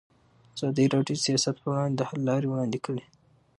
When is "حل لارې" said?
2.09-2.47